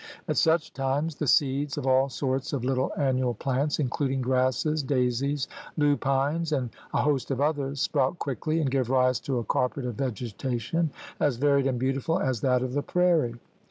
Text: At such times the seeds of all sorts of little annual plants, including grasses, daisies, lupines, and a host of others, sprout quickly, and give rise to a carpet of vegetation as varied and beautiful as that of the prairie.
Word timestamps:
At 0.27 0.35
such 0.35 0.73
times 0.73 1.13
the 1.17 1.27
seeds 1.27 1.77
of 1.77 1.85
all 1.85 2.09
sorts 2.09 2.53
of 2.53 2.65
little 2.65 2.91
annual 2.97 3.35
plants, 3.35 3.77
including 3.77 4.19
grasses, 4.19 4.81
daisies, 4.81 5.47
lupines, 5.77 6.51
and 6.51 6.71
a 6.91 7.01
host 7.03 7.29
of 7.29 7.39
others, 7.39 7.81
sprout 7.81 8.17
quickly, 8.17 8.59
and 8.59 8.71
give 8.71 8.89
rise 8.89 9.19
to 9.19 9.37
a 9.37 9.43
carpet 9.43 9.85
of 9.85 9.93
vegetation 9.93 10.89
as 11.19 11.35
varied 11.35 11.67
and 11.67 11.77
beautiful 11.77 12.17
as 12.19 12.41
that 12.41 12.63
of 12.63 12.73
the 12.73 12.81
prairie. 12.81 13.35